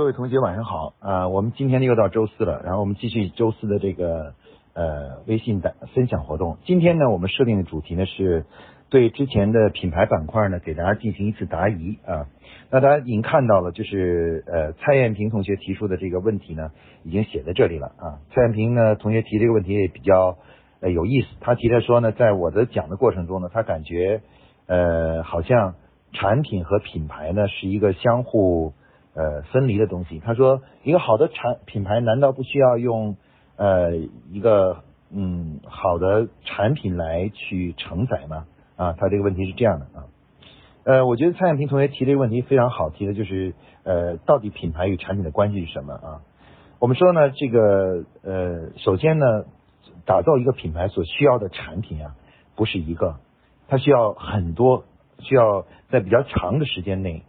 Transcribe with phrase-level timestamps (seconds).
[0.00, 1.28] 各位同学晚上好啊！
[1.28, 4.32] 我们今天呢又到周四了，然后我们继续周四的这个
[4.72, 6.56] 呃微信的分享活动。
[6.64, 8.46] 今天呢，我们设定的主题呢是
[8.88, 12.28] 对之前的品牌板块呢给大家进行一次答疑啊。
[12.70, 16.70] 那大家已经看到了，就是呃蔡艳平同学提出的这个问题呢，
[17.04, 18.24] 已经写在这里了啊。
[18.34, 20.38] 蔡艳平呢同学提这个问题也比较
[20.80, 24.22] 呃有意思，他提的说呢，在我的讲的过程中呢，他感觉
[24.66, 25.74] 呃好像
[26.14, 28.72] 产品和品牌呢是一个相互。
[29.14, 30.20] 呃，分离的东西。
[30.20, 33.16] 他说，一个好的产品牌难道不需要用
[33.56, 33.96] 呃
[34.30, 38.46] 一个嗯好的产品来去承载吗？
[38.76, 40.04] 啊，他这个问题是这样的啊。
[40.84, 46.22] 呃，我觉得蔡艳平同学提这个问题非常好，提的就是呃，到底品牌与产品的关系是什么啊？
[46.78, 49.44] 我们说呢，这个呃，首先呢，
[50.06, 52.14] 打造一个品牌所需要的产品啊，
[52.56, 53.16] 不是一个，
[53.68, 54.84] 它需要很多，
[55.18, 57.24] 需要在比较长的时间内。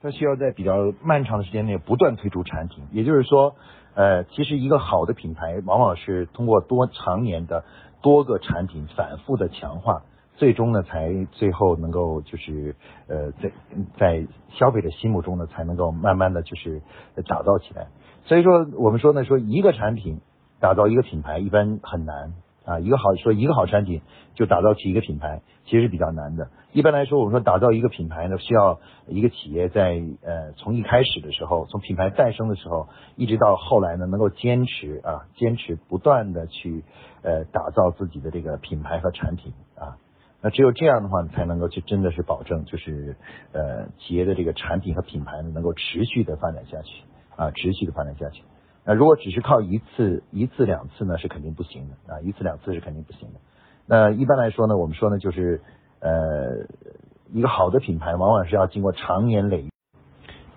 [0.00, 3.56] 它需要在比较漫长的时间内不断推出产品，也就是说，
[3.94, 7.64] 呃，其实一个好的品牌往往是通过多长年的
[8.00, 10.02] 多个产品反复的强化，
[10.36, 12.76] 最终呢才最后能够就是
[13.08, 13.52] 呃在
[13.98, 16.80] 在消费者心目中呢才能够慢慢的就是
[17.26, 17.88] 打造起来。
[18.24, 20.20] 所以说我们说呢说一个产品
[20.60, 22.34] 打造一个品牌一般很难。
[22.68, 24.02] 啊，一个好说一个好产品
[24.34, 26.50] 就打造起一个品牌，其实是比较难的。
[26.72, 36.84] 一般来说，我们说打造一个品牌呢，需要一个企业在呃从一开始的时候，从品牌诞生的时候，一直到后来呢，能够坚持啊，坚持不断的去
[37.22, 39.96] 呃打造自己的这个品牌和产品啊。
[40.42, 43.16] 那只有这样的话，才能够去真的是保证，就是
[43.52, 47.02] 呃企业的这个产品和品牌呢，能够持续的发展下去
[47.34, 48.42] 啊，持续的发展下去。
[48.88, 52.20] 那如果只是靠一次、一次两次呢，是肯定不行的啊！
[52.22, 53.40] 一次两次是肯定不行的。
[53.84, 55.60] 那一般来说呢，我们说呢，就是
[56.00, 56.64] 呃，
[57.30, 59.68] 一个好的品牌往往是要经过长年累，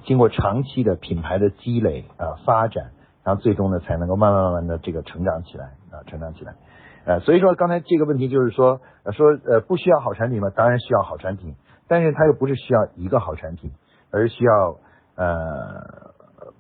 [0.06, 2.92] 经过长期的品牌的积累啊发展，
[3.26, 6.56] 然后最终呢才能够慢慢慢慢的这个成长起来啊，成长起来。
[7.04, 8.80] 呃，所以说刚才这个问题就是说，
[9.12, 10.50] 说呃不需要好产品吗？
[10.56, 11.56] 当然需要好产品，
[11.90, 13.74] 但是它又不是需要一个好产品，
[14.10, 14.78] 而需要
[15.18, 16.11] 呃。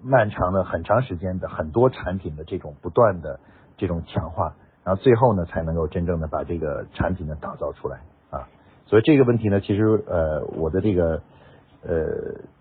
[0.03, 3.39] 漫长的很长时间的很多产品的这种不断的
[3.77, 7.99] 这种强化，然后最后呢才能够真正的把这个产品呢打造出来
[8.31, 8.47] 啊。
[8.87, 11.21] 所以这个问题呢，其实呃我的这个
[11.83, 11.93] 呃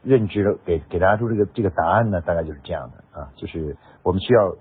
[0.02, 4.54] 认知给给大家出这个这个答案呢，大概就是这样的啊，就是我们需要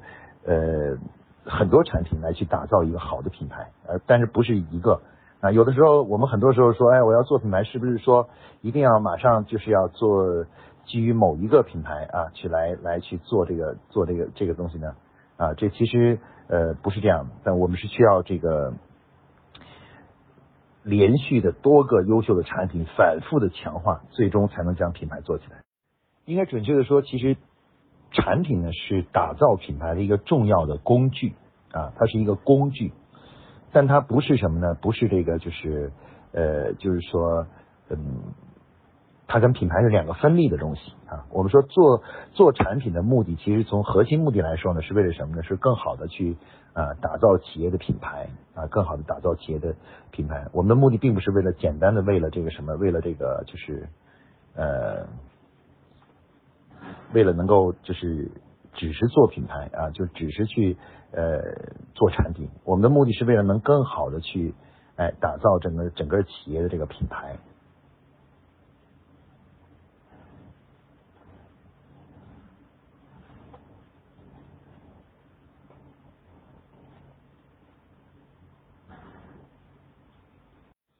[0.45, 0.97] 呃
[1.43, 5.01] 很多产品来去打造一个好的品牌，呃但是不是一个
[5.41, 5.51] 啊。
[5.51, 8.29] 有的时候我们很多时候说，哎，我要做品牌，是不是说
[8.61, 10.45] 一定要马上就是要做？
[10.89, 14.95] 基于某一个品牌啊，去来来去做这个做这个这个东西呢，
[15.37, 18.73] 啊，这其实呃不是这样的，但我们是需要这个
[20.81, 25.61] 连续的多个优秀的产品反复的强化，最终才能将品牌做起来。
[26.25, 27.37] 应该准确的说，其实
[28.09, 31.35] 产品呢是打造品牌的一个重要的工具
[31.71, 32.93] 啊，它是一个工具，
[33.71, 34.73] 但它不是什么呢？
[34.73, 35.91] 不是这个就是
[36.31, 37.45] 呃，就是说
[37.89, 38.33] 嗯。
[39.29, 41.27] 它跟品牌是两个分立的东西啊。
[41.29, 42.01] 我们说做
[42.33, 45.43] 做产品的目的，其实从核心目的来说呢，是为了什么呢？
[45.43, 46.35] 是更好的去
[46.73, 49.75] 啊打造企业的品牌啊，更好的打造企业的
[50.09, 50.47] 品牌。
[50.51, 53.87] 我们的目的并不是为了简单的为了这个什么，为了这个就是
[54.55, 55.05] 呃，
[57.13, 58.31] 为了能够就是
[58.73, 60.75] 只是做品牌啊，就只是去
[61.11, 61.39] 呃
[61.93, 62.49] 做产品。
[62.63, 64.55] 我们的目的是为了能更好的去
[64.95, 67.37] 哎打造整个整个企业的这个品牌。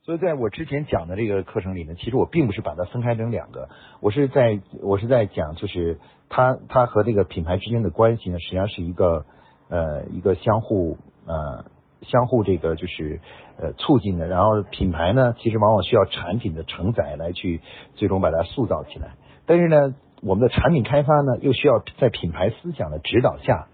[0.10, 3.70] 所以，在我之前讲的这个课程里呢，其实我并不是把它分开成两个，
[4.02, 6.00] 我是在我是在讲，就是
[6.30, 9.28] 它它和这个品牌之间的关系呢，实际上是一个
[9.70, 11.64] 呃一个相互呃
[12.02, 13.22] 相互这个就是
[13.60, 14.26] 呃促进的。
[14.26, 17.62] 然后品牌呢，其实往往需要产品的承载来去
[17.94, 19.12] 最终把它塑造起来。
[19.46, 19.94] 但是呢，
[20.24, 23.68] 我们的产品开发呢，又需要在品牌思想的指导下，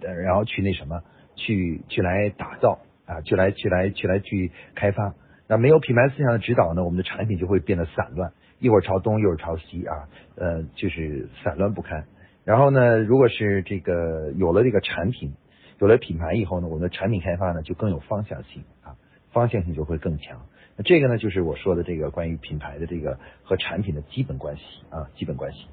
[0.00, 1.02] 呃，然后去那什么，
[1.36, 5.12] 去去来打造啊，去来去来去来去开发。
[5.46, 12.06] 那没有品牌思想的指导呢，我们的产品就会变得散乱，一会儿朝东，一会儿朝西啊，呃，就是散乱不堪。
[12.44, 15.34] 然后呢，如果是这个有了这个产品，
[15.78, 18.96] 有了品牌以后呢，我们的产品开发呢就更有方向性啊，
[19.32, 20.40] 方向性就会更强。
[20.76, 25.66] 那这个呢，就是我说的这个关于品牌的这个和产品的基本关系啊，基本关系。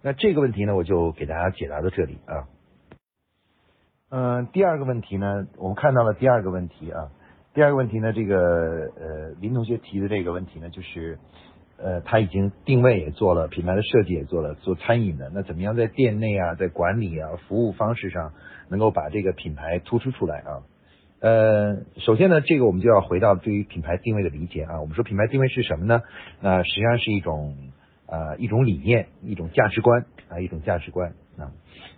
[0.00, 2.46] 那这个问题呢，我就给大家解答到这里啊。
[4.10, 7.10] 嗯，第二个问题呢，我们看到了第二个问题啊。
[7.52, 11.18] 第二个问题呢，这个呃林同学提的这个问题呢，就是
[11.78, 18.34] 呃，他已经定位也做了，品牌的设计也做了，做餐饮的，那怎么样在店内啊，在管理啊，服务方式上
[18.68, 20.62] 能够把这个品牌突出出来啊？
[21.18, 24.80] 呃，首先呢，这个我们就要回到对于品牌定位的理解啊。
[24.80, 26.02] 我们说品牌定位是什么呢？
[26.40, 27.56] 那实际上是一种
[28.06, 31.52] 呃一种理念，一种价值观啊，一种价值观啊。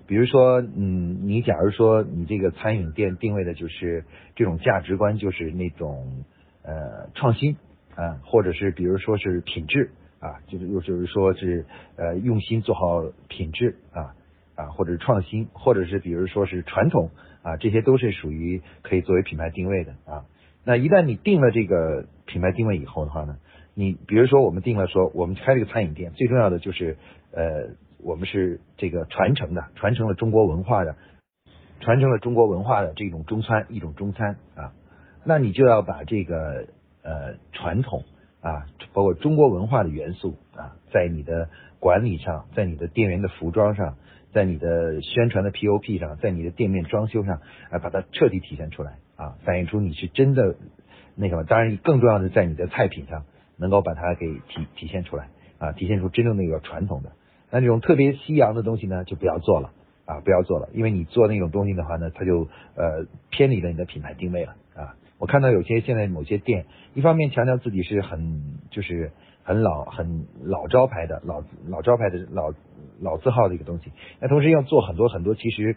[0.06, 4.04] 比如说，嗯，你假如说你这个餐饮店定位的就是
[4.36, 6.24] 这种价值观，就是那种
[6.62, 7.56] 呃创新。
[7.94, 11.66] 啊，或者是比如说是品质啊，就是又就是说是
[11.96, 14.16] 呃用心做好品质啊
[14.54, 17.10] 啊，或者是创新，或者是比如说是传统
[17.42, 20.24] 啊，这些都是属于可以作为品牌定位的啊。
[20.64, 23.36] 那一旦你定了这个品牌定位以后的话呢，
[23.74, 26.96] 你比如说我们定了说我们开这个餐饮店，最重要的就是
[27.30, 30.96] 呃我们是这个传承的，传承了中国文化的，
[31.80, 34.72] 传承了中国文化的这种中餐一种中餐啊，
[35.24, 36.66] 那你就要把这个。
[37.04, 38.04] 呃，传统
[38.42, 41.48] 啊，包括中国文化的元素啊，在你的
[41.80, 43.96] 管理上，在你的店员的服装上，
[44.32, 47.40] 在你的宣传的 POP 上，在你的店面装修上，
[47.72, 50.54] 啊，把它彻底体现出来啊，反映出你是真的
[51.16, 51.42] 那什么。
[51.42, 53.24] 当然，更重要的在你的菜品上，
[53.56, 55.28] 能够把它给体体现出来
[55.58, 57.10] 啊，体现出真正那个传统的。
[57.52, 59.70] 那这种特别西洋的东西呢，就不要做了
[60.06, 64.96] 啊，不要做了，因为你做那种东西的话呢，它就呃偏离了你的品牌定位了啊。
[65.18, 66.64] 我看到有些现在某些店，
[66.94, 69.12] 一方面强调自己是很就是
[69.44, 72.52] 很老很老招牌的老老招牌的老
[73.00, 75.76] 老字号的一个东西，那同时要做很多很多其实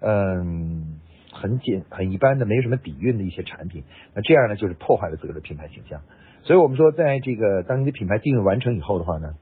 [0.00, 0.98] 嗯
[1.32, 3.84] 很简很一般的没有什么底蕴的一些产品，
[4.14, 6.00] 那这样呢就是破坏了自个的品牌形象。
[6.42, 9.34] 所以我们说，在这个当你的品牌定位完成以后的话呢，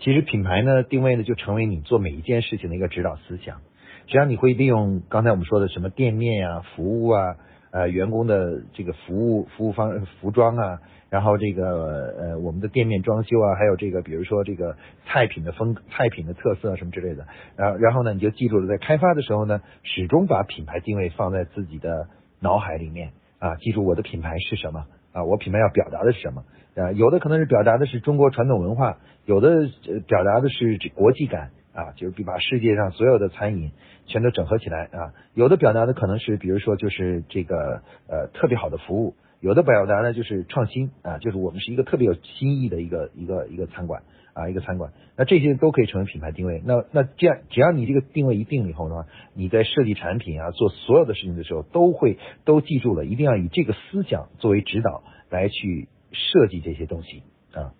[0.00, 3.58] 其实品牌呢定位呢就成为你做每一件事情的一个指导思想。
[4.06, 7.36] 实际上你会利用刚才我们说的什么店面呀、服务啊。
[7.72, 14.76] 呃，员工的这个服务服务方服装啊，然后这个呃我们的店面装修啊，还有这个比如说这个
[15.06, 22.08] 菜品的风菜品的特色什么之类的，然然后呢你就记住了，在开发的时候呢，始终把品牌定位放在自己的
[22.40, 26.44] 脑海里面啊，记住我的品牌是什么啊，我品牌要表达的是什么
[26.76, 29.68] 啊，有的可能是表达的是中国传统文化，有的
[30.06, 31.50] 表达的是国际感。
[31.72, 33.70] 啊，就是比把世界上所有的餐饮
[34.04, 35.14] 全都整合起来啊。
[35.34, 44.92] 有的表达的可能是，比如说就是这个呃特别好的服务；有的表达呢就是创新啊，就是我们是一个特别有新意的一个一个一个餐馆啊，一个餐馆。
[45.16, 46.62] 那这些都可以成为品牌定位。
[46.64, 57.22] 那那这样，只要你这个定位一定以后的话，你在设计产品啊，做所有的事情的时候，都会都记住了，一定要以这个思想作为指导来去设计这些东西
[57.52, 57.74] 啊。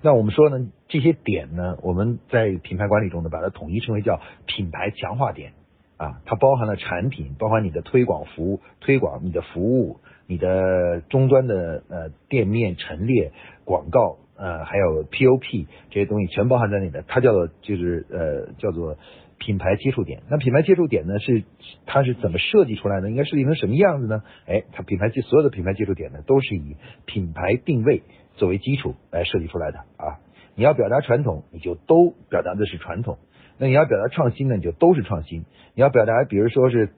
[0.00, 5.52] 那我们说呢，这些点呢，我们在品牌管理中呢，把它统一称为叫品牌强化点
[5.96, 13.30] 啊，它包含了产品，包含你的推广服务、推广你的服务、你的终端的呃店面陈列、
[13.64, 18.98] 广告呃还有 POP 这些东西全包含在内的，它叫做就是呃叫做
[19.38, 20.22] 品牌接触点。
[20.28, 21.44] 那品牌接触点呢是
[21.86, 23.08] 它是怎么设计出来的？
[23.08, 24.22] 应该设计成什么样子呢？
[24.46, 28.02] 哎，它品牌所有的品牌接触点呢都是以品牌定位。
[28.34, 30.16] 作为基础来设计出来的啊，
[30.54, 33.18] 你要表达传统，你就都表达的是传统；
[33.58, 35.42] 那你要表达创新呢，你就都是创新；
[35.74, 36.94] 你要表达，比如说是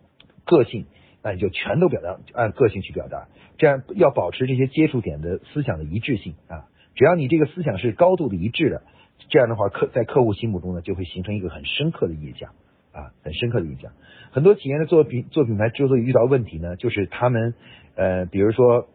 [0.46, 0.86] 个性，
[1.24, 3.26] 那你就全都表达按个性去表达。
[3.58, 8.82] 这样要保持这些接触点的思想的一致性啊，只要你这个思想是高度的一致的，
[9.28, 12.50] 这样的话客在客户心目中呢，就会形成一个很深刻的印象
[12.92, 13.92] 啊，很深刻的印象。
[14.30, 17.54] 很多企业呢做品做品牌之所以遇到问题呢，就是他们
[17.96, 18.88] 呃，比如说。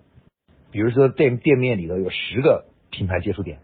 [0.72, 3.58] 比如说店店面里头有十个品牌接触点，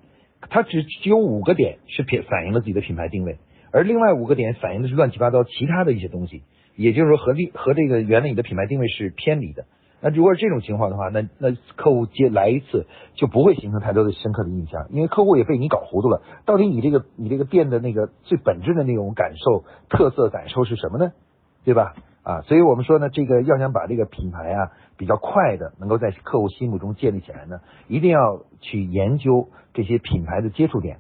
[0.49, 3.37] 它只只有五个点是品反映了自己的品牌定位，
[3.71, 6.41] 而另外五个点反映的是乱七八糟其他的一些东西，
[6.75, 9.67] 也就是说和这和这个原来你的品牌定位是偏离的。
[10.05, 12.85] 那如果是这种情况的话，那那客户接来一次
[13.15, 16.21] 就不会形成太多的深刻的印象，因为客户也被你搞糊涂了。
[16.45, 21.11] 到底你这个你这个店的那个最本质的那种感受、特色感受是什么呢？
[21.63, 21.95] 对吧？
[22.21, 30.99] 啊，所以我们说呢，这个要想把这个品牌啊比较快的能够在客户心目中建立起来呢，一定要去研究这些品牌的接触点，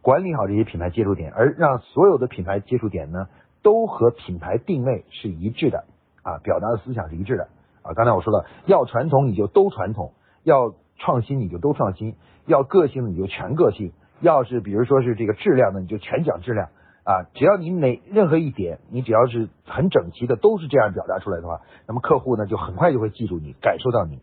[0.00, 3.26] 管理好这些品牌接触点，而让所有的品牌接触点呢
[3.62, 5.86] 都和品牌定位是一致的
[6.22, 7.48] 啊，表达的思想是一致的
[7.84, 7.94] 啊。
[7.94, 16.70] 刚才我说了，要传统你就都传统，要创新你就都创新，要个性你就全个性，要是比如说是这个质量呢，你就全讲质量。
[17.04, 24.22] 啊，只要你哪任何一点，你只要是很整齐的，都是这样表达出来的话，那么客户呢就很快就会记住你，感受到你，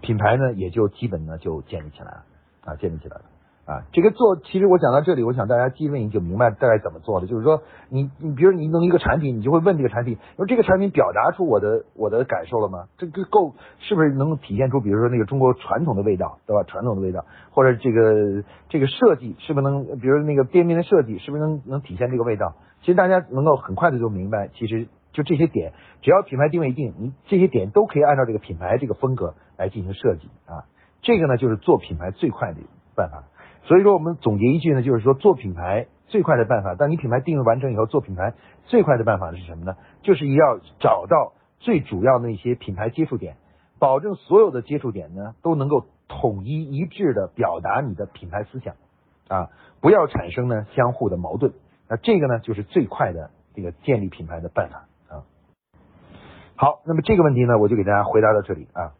[0.00, 2.24] 品牌呢也就基本呢就建立起来了，
[2.64, 3.35] 啊，建立起来了。
[3.66, 7.26] 啊，这个做，其实我讲到这里，我想大家基本已经明白大概怎么做了。
[7.26, 12.84] 就是说，你你比如你弄一个产品，你就会问这个产品，说这个产品表达出我的我的感受了吗？
[12.96, 16.62] 这个够是不是能体现出，比如说那个中国传统的味道，对吧？
[16.62, 22.54] 传统的味道，或者这个这个设计是不是能，比如那个店面的设计是不是能能体现这个味道？
[22.82, 30.70] 其实大家能够很快的就明白，其实就这些点，只要品牌定位定，你这些点都可以按照这个品牌这个风格来进行设计啊。
[31.02, 32.60] 这个呢，就是做品牌最快的
[32.94, 33.24] 办法。
[33.66, 36.76] 所以说，我们总结一句呢，就是说做品牌最快的办法。
[36.76, 38.34] 当你品牌定位完成以后，做品牌
[38.66, 39.76] 最快的办法是什么呢？
[40.02, 43.36] 就是要找到最主要的一些品牌接触点，
[43.80, 48.76] 保证所有的接触点呢都能够统一一致的表达你的品牌思想
[49.26, 51.52] 啊，不要产生呢相互的矛盾。
[51.88, 55.26] 那这个呢，就是最快的这个建立品牌的办法啊。
[56.54, 58.94] 好，那么这个问题呢，我就给大家回答到这里啊。